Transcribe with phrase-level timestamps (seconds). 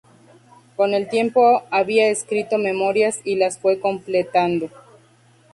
[0.77, 4.71] Con el tiempo había escrito memorias y las fue completando.